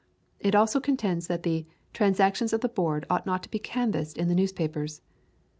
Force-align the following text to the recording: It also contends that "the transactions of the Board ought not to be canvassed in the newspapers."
It 0.39 0.55
also 0.55 0.79
contends 0.79 1.27
that 1.27 1.43
"the 1.43 1.67
transactions 1.93 2.53
of 2.53 2.61
the 2.61 2.69
Board 2.69 3.05
ought 3.07 3.27
not 3.27 3.43
to 3.43 3.51
be 3.51 3.59
canvassed 3.59 4.17
in 4.17 4.29
the 4.29 4.33
newspapers." 4.33 5.03